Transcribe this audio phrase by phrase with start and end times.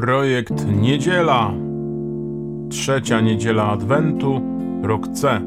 [0.00, 1.52] Projekt Niedziela.
[2.70, 4.40] Trzecia niedziela Adwentu,
[4.82, 5.40] rok C.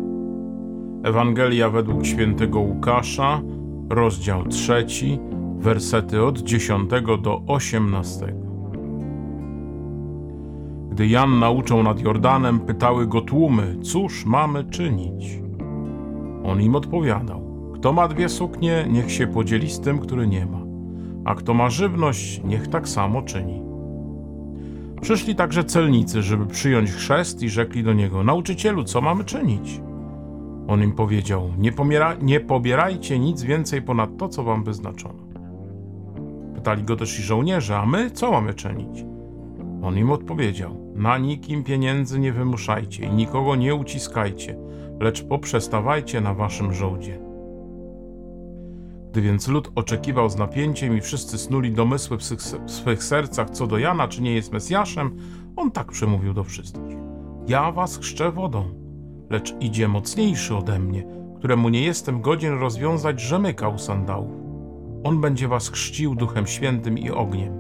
[1.04, 3.42] Ewangelia według świętego Łukasza,
[3.90, 5.20] rozdział trzeci,
[5.60, 6.90] wersety od 10
[7.22, 8.34] do 18.
[10.92, 15.40] Gdy Jan nauczał nad Jordanem, pytały go tłumy, cóż mamy czynić?
[16.44, 20.62] On im odpowiadał, kto ma dwie suknie, niech się podzieli z tym, który nie ma,
[21.26, 23.71] a kto ma żywność, niech tak samo czyni.
[25.02, 29.82] Przyszli także celnicy, żeby przyjąć chrzest i rzekli do niego: Nauczycielu, co mamy czynić?
[30.68, 35.24] On im powiedział: nie, pomiera, nie pobierajcie nic więcej ponad to, co wam wyznaczono.
[36.56, 39.06] Pytali go też i żołnierze: A my co mamy czynić?
[39.84, 44.58] On im odpowiedział: Na nikim pieniędzy nie wymuszajcie i nikogo nie uciskajcie,
[45.00, 47.31] lecz poprzestawajcie na waszym żołdzie.
[49.12, 53.50] Gdy więc lud oczekiwał z napięciem i wszyscy snuli domysły w swych, w swych sercach
[53.50, 55.18] co do Jana, czy nie jest Mesjaszem,
[55.56, 56.98] on tak przemówił do wszystkich.
[57.48, 58.66] Ja was chrzczę wodą,
[59.30, 61.06] lecz idzie mocniejszy ode mnie,
[61.38, 64.32] któremu nie jestem godzien rozwiązać rzemyka u sandałów.
[65.04, 67.54] On będzie was chrzcił duchem świętym i ogniem.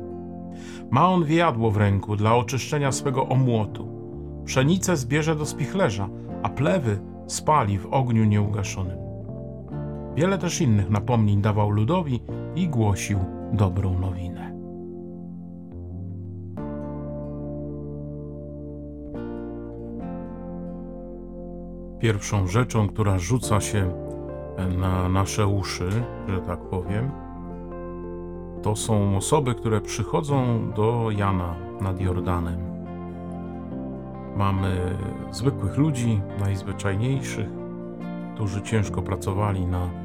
[0.92, 3.88] Ma on wiadło w ręku dla oczyszczenia swego omłotu.
[4.45, 6.09] Pszenicę zbierze do spichlerza,
[6.44, 9.11] a plewy spali w ogniu nieugaszonym.
[10.16, 12.20] Wiele też innych napomnień dawał ludowi
[12.56, 13.20] i głosił
[13.54, 14.52] dobrą nowinę.
[22.00, 23.92] Pierwszą rzeczą, która rzuca się
[24.78, 25.90] na nasze uszy,
[26.28, 27.12] że tak powiem,
[28.62, 32.59] to są osoby, które przychodzą do Jana nad Jordanem.
[34.36, 34.98] Mamy
[35.31, 37.50] zwykłych ludzi, najzwyczajniejszych,
[38.36, 40.00] którzy ciężko pracowali na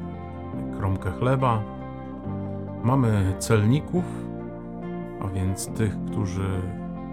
[0.77, 1.63] kromkę chleba.
[2.83, 4.03] Mamy celników,
[5.21, 6.61] a więc tych, którzy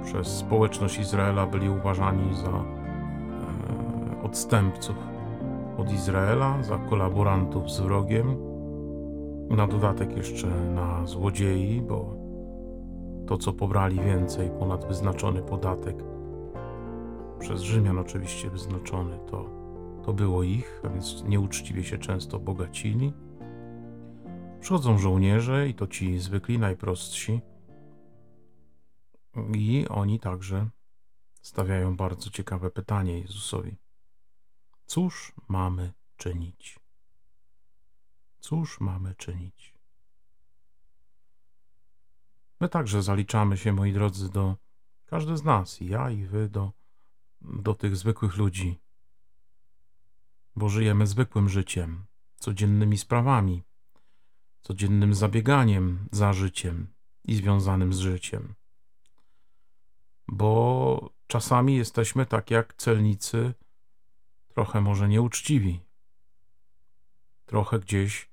[0.05, 2.63] przez społeczność Izraela byli uważani za e,
[4.23, 4.97] odstępców
[5.79, 8.37] od Izraela, za kolaborantów z wrogiem.
[9.51, 12.15] Na dodatek jeszcze na złodziei, bo
[13.27, 15.97] to, co pobrali więcej ponad wyznaczony podatek,
[17.39, 19.51] przez Rzymian oczywiście wyznaczony, to,
[20.03, 23.13] to było ich, a więc nieuczciwie się często bogacili.
[24.65, 27.41] Przychodzą żołnierze i to ci zwykli, najprostsi.
[29.55, 30.69] I oni także
[31.43, 33.77] stawiają bardzo ciekawe pytanie Jezusowi.
[34.87, 36.79] Cóż mamy czynić?
[38.41, 39.75] Cóż mamy czynić?
[42.61, 44.57] My także zaliczamy się, moi drodzy, do
[45.07, 46.73] każdy z nas, ja, i wy, do,
[47.41, 48.81] do tych zwykłych ludzi,
[50.57, 52.05] bo żyjemy zwykłym życiem,
[52.37, 53.63] codziennymi sprawami
[54.65, 56.87] codziennym zabieganiem za życiem
[57.25, 58.55] i związanym z życiem.
[60.29, 63.55] Bo czasami jesteśmy tak jak celnicy,
[64.49, 65.81] trochę może nieuczciwi.
[67.47, 68.29] Trochę gdzieś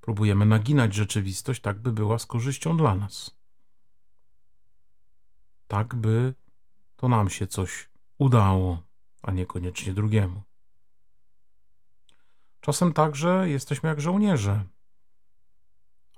[0.00, 3.36] próbujemy naginać rzeczywistość, tak by była z korzyścią dla nas.
[5.68, 6.34] Tak by
[6.96, 7.88] to nam się coś
[8.18, 8.82] udało,
[9.22, 10.42] a niekoniecznie drugiemu.
[12.60, 14.64] Czasem także jesteśmy jak żołnierze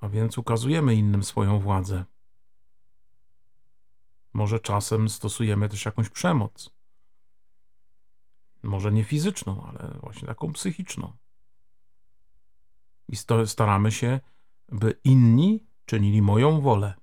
[0.01, 2.05] a więc ukazujemy innym swoją władzę.
[4.33, 6.71] Może czasem stosujemy też jakąś przemoc.
[8.63, 11.17] Może nie fizyczną, ale właśnie taką psychiczną.
[13.09, 13.17] I
[13.47, 14.21] staramy się,
[14.69, 16.95] by inni czynili moją wolę.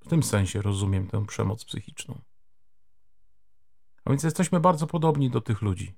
[0.00, 2.20] W tym sensie rozumiem tę przemoc psychiczną.
[4.04, 5.96] A więc jesteśmy bardzo podobni do tych ludzi.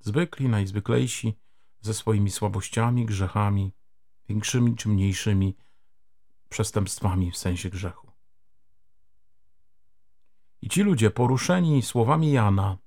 [0.00, 1.38] Zwykli, najzwyklejsi,
[1.80, 3.72] ze swoimi słabościami, grzechami,
[4.28, 5.56] większymi czy mniejszymi
[6.48, 8.06] przestępstwami w sensie grzechu.
[10.62, 12.78] I ci ludzie poruszeni słowami Jana,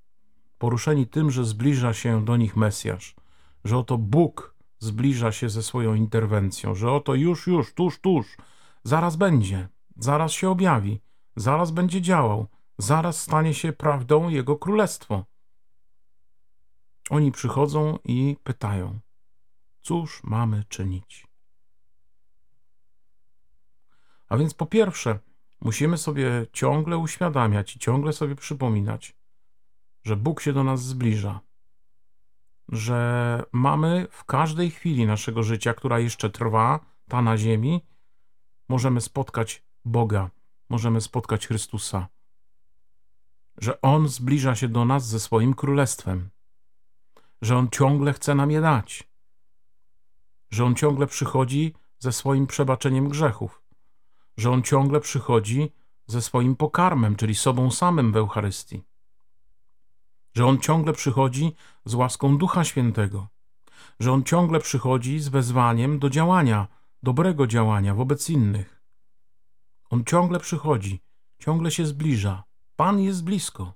[0.58, 3.16] poruszeni tym, że zbliża się do nich Mesjasz,
[3.64, 8.38] że oto Bóg zbliża się ze swoją interwencją, że oto już, już, tuż, tuż,
[8.84, 9.68] zaraz będzie,
[9.98, 11.02] zaraz się objawi,
[11.36, 12.48] zaraz będzie działał,
[12.78, 15.26] zaraz stanie się prawdą Jego królestwo.
[17.10, 19.00] Oni przychodzą i pytają,
[19.82, 21.29] cóż mamy czynić?
[24.30, 25.20] A więc po pierwsze,
[25.62, 29.16] musimy sobie ciągle uświadamiać i ciągle sobie przypominać,
[30.04, 31.40] że Bóg się do nas zbliża,
[32.70, 37.82] że mamy w każdej chwili naszego życia, która jeszcze trwa, ta na ziemi,
[38.70, 40.30] możemy spotkać Boga,
[40.70, 42.08] możemy spotkać Chrystusa,
[43.58, 46.30] że On zbliża się do nas ze swoim królestwem,
[47.42, 49.10] że On ciągle chce nam je dać,
[50.50, 53.59] że On ciągle przychodzi ze swoim przebaczeniem grzechów
[54.40, 55.72] że On ciągle przychodzi
[56.08, 58.84] ze swoim pokarmem, czyli sobą samym w Eucharystii.
[60.34, 61.56] Że On ciągle przychodzi
[61.86, 63.28] z łaską Ducha Świętego,
[64.00, 66.68] że On ciągle przychodzi z wezwaniem do działania,
[67.04, 68.82] dobrego działania wobec innych.
[69.90, 71.02] On ciągle przychodzi,
[71.40, 72.44] ciągle się zbliża.
[72.76, 73.74] Pan jest blisko.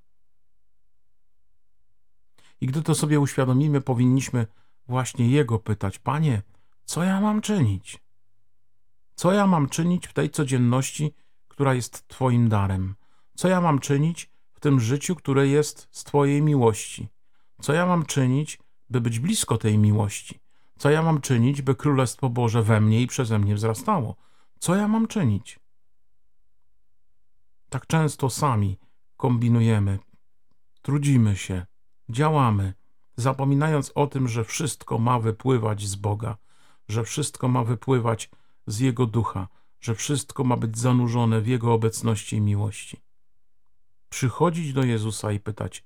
[2.61, 4.47] I gdy to sobie uświadomimy, powinniśmy
[4.87, 6.41] właśnie Jego pytać: Panie,
[6.85, 8.02] co ja mam czynić?
[9.15, 11.13] Co ja mam czynić w tej codzienności,
[11.47, 12.95] która jest Twoim darem?
[13.35, 17.09] Co ja mam czynić w tym życiu, które jest z Twojej miłości?
[17.61, 20.39] Co ja mam czynić, by być blisko tej miłości?
[20.77, 24.15] Co ja mam czynić, by Królestwo Boże we mnie i przeze mnie wzrastało?
[24.59, 25.59] Co ja mam czynić?
[27.69, 28.79] Tak często sami
[29.17, 29.99] kombinujemy,
[30.81, 31.65] trudzimy się,
[32.09, 32.73] działamy,
[33.15, 36.37] zapominając o tym, że wszystko ma wypływać z Boga,
[36.87, 38.29] że wszystko ma wypływać
[38.67, 39.47] z Jego ducha,
[39.79, 42.97] że wszystko ma być zanurzone w Jego obecności i miłości.
[44.09, 45.83] Przychodzić do Jezusa i pytać,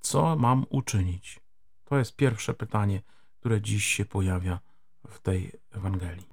[0.00, 1.40] co mam uczynić?
[1.84, 3.02] To jest pierwsze pytanie,
[3.40, 4.60] które dziś się pojawia
[5.08, 6.26] w tej Ewangelii.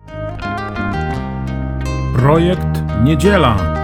[2.15, 3.81] Projekt Niedziela.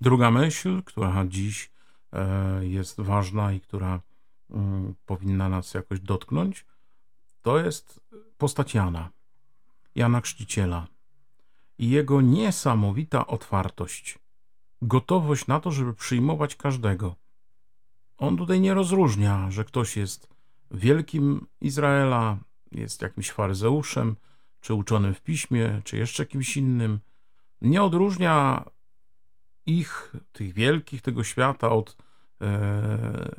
[0.00, 1.70] Druga myśl, która dziś
[2.12, 4.00] e, jest ważna i która
[4.50, 6.66] mm, powinna nas jakoś dotknąć,
[7.42, 8.00] to jest
[8.38, 9.10] postać Jana,
[9.94, 10.86] Jana Chrzciciela
[11.78, 14.18] i jego niesamowita otwartość,
[14.82, 17.16] gotowość na to, żeby przyjmować każdego.
[18.18, 20.28] On tutaj nie rozróżnia, że ktoś jest
[20.70, 22.38] wielkim Izraela,
[22.72, 24.16] jest jakimś faryzeuszem,
[24.60, 27.00] czy uczonym w piśmie, czy jeszcze kimś innym.
[27.62, 28.64] Nie odróżnia
[29.66, 31.96] ich, tych wielkich tego świata, od
[32.40, 33.30] e,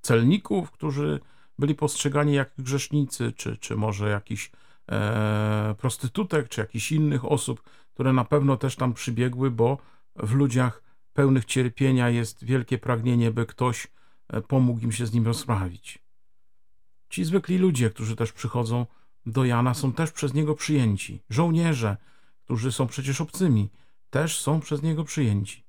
[0.00, 1.20] celników, którzy
[1.58, 4.50] byli postrzegani jak grzesznicy, czy, czy może jakiś
[4.88, 7.62] e, prostytutek, czy jakichś innych osób,
[7.94, 9.78] które na pewno też tam przybiegły, bo
[10.16, 10.82] w ludziach
[11.12, 13.88] pełnych cierpienia jest wielkie pragnienie, by ktoś
[14.28, 15.98] e, pomógł im się z nim rozprawić.
[17.08, 18.86] Ci zwykli ludzie, którzy też przychodzą
[19.26, 21.22] do Jana, są też przez niego przyjęci.
[21.30, 21.96] Żołnierze,
[22.44, 23.70] którzy są przecież obcymi,
[24.10, 25.64] też są przez niego przyjęci.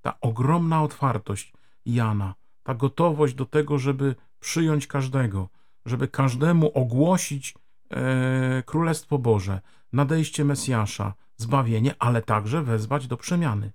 [0.00, 1.52] Ta ogromna otwartość
[1.86, 5.48] Jana, ta gotowość do tego, żeby przyjąć każdego,
[5.86, 7.54] żeby każdemu ogłosić
[7.90, 9.60] e, Królestwo Boże,
[9.92, 13.72] nadejście Mesjasza, zbawienie, ale także wezwać do przemiany.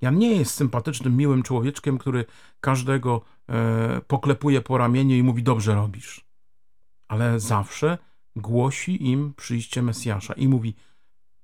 [0.00, 2.24] Jan nie jest sympatycznym, miłym człowieczkiem, który
[2.60, 6.24] każdego e, poklepuje po ramieniu i mówi: Dobrze robisz.
[7.08, 7.98] Ale zawsze
[8.36, 10.74] głosi im przyjście Mesjasza i mówi: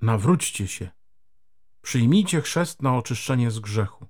[0.02, 0.88] Nawróćcie się,
[1.82, 4.06] przyjmijcie chrzest na oczyszczenie z grzechu,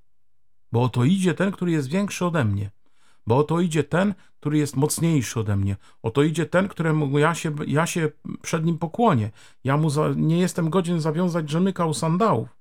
[0.72, 2.70] bo oto idzie ten, który jest większy ode mnie,
[3.26, 7.54] bo oto idzie ten, który jest mocniejszy ode mnie, oto idzie ten, któremu ja się,
[7.66, 8.10] ja się
[8.42, 9.30] przed nim pokłonię,
[9.64, 12.56] ja mu za, nie jestem godzien zawiązać rzemyka u sandałów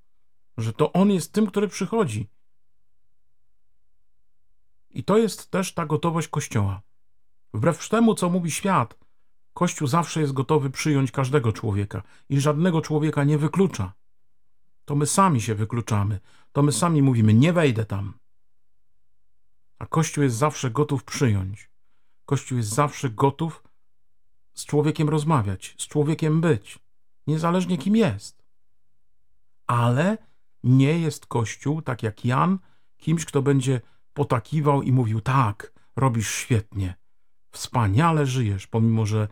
[0.58, 2.30] że to On jest tym, który przychodzi.
[4.90, 6.82] I to jest też ta gotowość Kościoła.
[7.54, 9.00] Wbrew temu, co mówi świat,
[9.54, 13.94] Kościół zawsze jest gotowy przyjąć każdego człowieka i żadnego człowieka nie wyklucza.
[14.86, 16.20] To my sami się wykluczamy,
[16.52, 18.14] to my sami mówimy: Nie wejdę tam.
[19.80, 21.70] A Kościół jest zawsze gotów przyjąć.
[22.26, 23.64] Kościół jest zawsze gotów
[24.54, 26.80] z człowiekiem rozmawiać, z człowiekiem być,
[27.28, 28.44] niezależnie kim jest.
[29.68, 30.18] Ale
[30.64, 32.60] nie jest Kościół, tak jak Jan,
[32.98, 33.82] kimś, kto będzie
[34.14, 36.96] potakiwał i mówił: Tak, robisz świetnie,
[37.52, 39.28] wspaniale żyjesz, pomimo że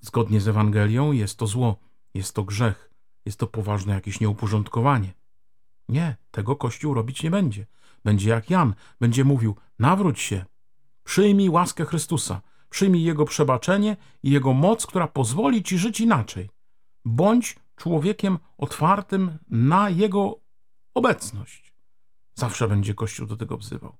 [0.00, 1.76] zgodnie z Ewangelią jest to zło,
[2.14, 2.90] jest to grzech,
[3.24, 5.14] jest to poważne jakieś nieuporządkowanie.
[5.88, 7.66] Nie, tego Kościół robić nie będzie.
[8.04, 10.44] Będzie jak Jan, będzie mówił: Nawróć się,
[11.04, 12.40] przyjmij łaskę Chrystusa,
[12.70, 16.50] przyjmij Jego przebaczenie i Jego moc, która pozwoli ci żyć inaczej.
[17.04, 20.40] Bądź człowiekiem otwartym na Jego
[20.94, 21.74] obecność.
[22.34, 23.96] Zawsze będzie Kościół do tego wzywał.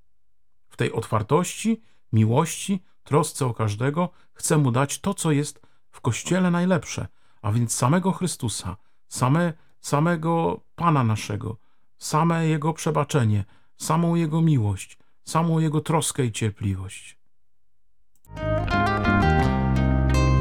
[0.69, 1.83] W tej otwartości,
[2.13, 7.09] miłości, trosce o każdego chce mu dać to, co jest w Kościele najlepsze,
[7.43, 8.77] a więc samego Chrystusa,
[9.09, 11.57] same, samego Pana naszego,
[11.99, 13.45] same Jego przebaczenie,
[13.83, 17.19] samą Jego miłość, samą Jego troskę i cierpliwość.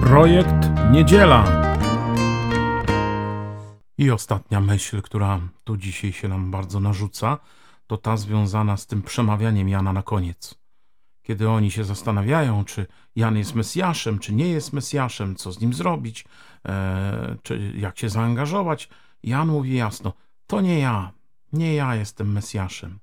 [0.04, 1.72] Projekt Niedziela.
[3.98, 7.38] I ostatnia myśl, która tu dzisiaj się nam bardzo narzuca,
[7.88, 10.56] to ta związana z tym przemawianiem Jana na koniec.
[11.22, 15.74] Kiedy oni się zastanawiają, czy Jan jest Mesjaszem, czy nie jest Mesjaszem, co z nim
[15.74, 16.26] zrobić,
[16.66, 18.90] e, czy jak się zaangażować,
[19.24, 20.14] Jan mówi jasno:
[20.48, 21.12] To nie ja,
[21.54, 23.00] nie ja jestem Mesjaszem.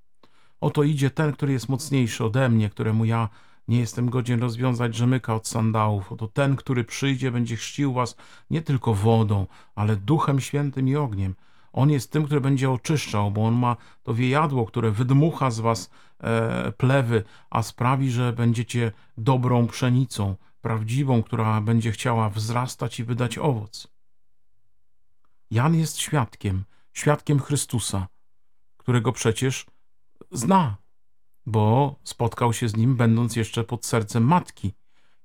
[0.61, 3.29] Oto idzie ten, który jest mocniejszy ode mnie, któremu ja
[3.69, 6.12] nie jestem godzien rozwiązać rzemyka od sandałów.
[6.12, 8.17] Oto ten, który przyjdzie, będzie chrzcił was
[8.50, 11.35] nie tylko wodą, ale duchem świętym i ogniem.
[11.73, 15.91] On jest tym, który będzie oczyszczał, bo on ma to wiejadło, które wydmucha z was
[16.21, 23.38] e, plewy, a sprawi, że będziecie dobrą pszenicą, prawdziwą, która będzie chciała wzrastać i wydać
[23.38, 23.88] owoc.
[25.50, 28.09] Jan jest świadkiem, świadkiem Chrystusa,
[28.77, 29.67] którego przecież
[30.31, 30.77] zna,
[31.47, 34.73] bo spotkał się z nim, będąc jeszcze pod sercem matki,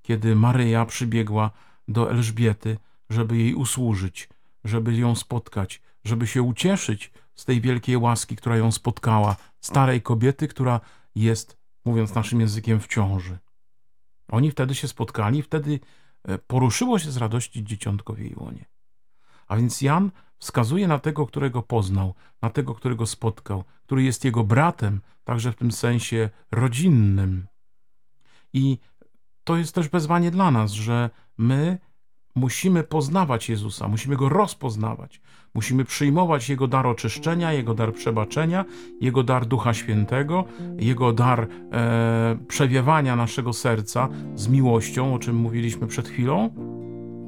[0.02, 1.52] kiedy Maryja przybiegła
[1.88, 2.78] do Elżbiety,
[3.10, 4.30] żeby jej usłużyć,
[4.64, 10.48] żeby ją spotkać, żeby się ucieszyć z tej wielkiej łaski, która ją spotkała, starej kobiety,
[10.48, 10.80] która
[11.16, 13.38] jest, mówiąc naszym językiem, w ciąży.
[14.28, 15.80] Oni wtedy się spotkali, wtedy
[16.24, 18.66] e, poruszyło się z radości dzieciątko w jej łonie.
[19.54, 24.44] A więc Jan wskazuje na tego, którego poznał, na tego, którego spotkał, który jest jego
[24.44, 27.48] bratem, także w tym sensie rodzinnym.
[28.54, 28.78] I
[29.44, 31.78] to jest też wezwanie dla nas, że my
[32.36, 35.22] musimy poznawać Jezusa, musimy go rozpoznawać,
[35.54, 38.66] musimy przyjmować Jego dar oczyszczenia, Jego dar przebaczenia,
[39.02, 40.46] Jego dar Ducha Świętego,
[40.80, 46.50] Jego dar e, przewiewania naszego serca z miłością, o czym mówiliśmy przed chwilą,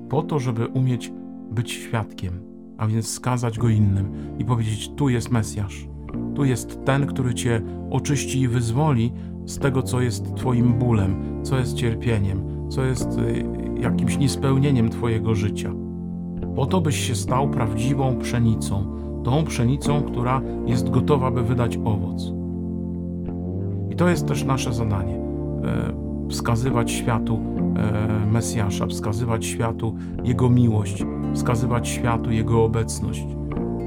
[0.10, 1.12] po to, żeby umieć
[1.56, 2.40] być świadkiem,
[2.78, 5.88] a więc skazać go innym i powiedzieć: Tu jest Mesjasz,
[6.36, 9.14] tu jest ten, który Cię oczyści i wyzwoli
[9.46, 13.46] z tego, co jest Twoim bólem, co jest cierpieniem, co jest y,
[13.82, 15.72] jakimś niespełnieniem Twojego życia.
[16.56, 22.34] Po to, byś się stał prawdziwą pszenicą, tą pszenicą, która jest gotowa, by wydać owoc.
[23.92, 25.16] I to jest też nasze zadanie.
[25.16, 27.40] E, wskazywać światu
[27.78, 33.28] e, Mesjasza, wskazywać światu Jego miłość, wskazywać światu Jego obecność.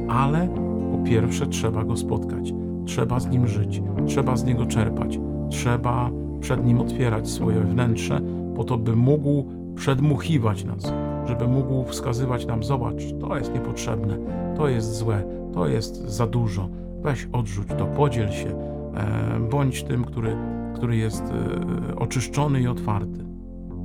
[0.09, 0.49] Ale
[0.93, 2.53] po pierwsze trzeba Go spotkać,
[2.85, 5.19] trzeba z Nim żyć, trzeba z Niego czerpać,
[5.51, 8.21] trzeba przed Nim otwierać swoje wnętrze,
[8.57, 10.93] po to, by mógł przedmuchiwać nas,
[11.27, 14.19] żeby mógł wskazywać nam: Zobacz, to jest niepotrzebne,
[14.57, 15.23] to jest złe,
[15.55, 16.69] to jest za dużo.
[17.03, 20.37] Weź, odrzuć to, podziel się, e, bądź tym, który,
[20.75, 23.25] który jest e, oczyszczony i otwarty.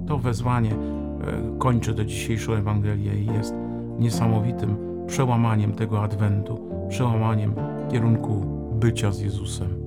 [0.07, 0.71] To wezwanie
[1.59, 3.55] kończy tę dzisiejszą Ewangelię i jest
[3.99, 4.75] niesamowitym
[5.07, 7.53] przełamaniem tego adwentu, przełamaniem
[7.91, 8.45] kierunku
[8.79, 9.83] bycia z Jezusem.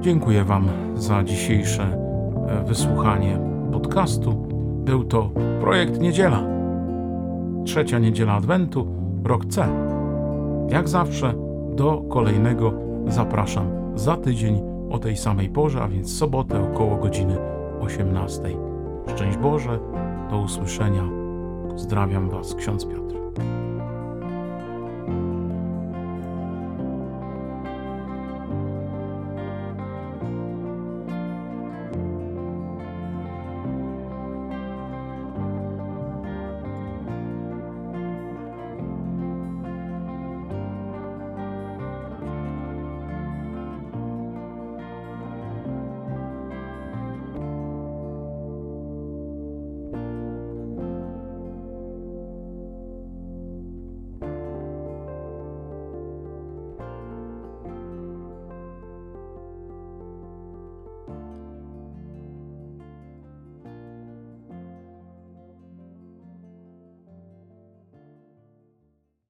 [0.00, 3.38] Dziękuję Wam za dzisiejsze e, wysłuchanie
[3.72, 4.34] podcastu.
[4.84, 6.42] Był to projekt Niedziela.
[7.64, 8.86] Trzecia niedziela Adwentu,
[9.24, 9.68] rok C.
[10.68, 11.43] Jak zawsze
[11.76, 12.72] do kolejnego
[13.06, 17.38] zapraszam za tydzień o tej samej porze, a więc sobotę około godziny
[17.80, 18.42] 18.
[19.14, 19.78] Szczęść Boże,
[20.30, 21.02] do usłyszenia.
[21.70, 23.14] Pozdrawiam Was, ksiądz Piotr.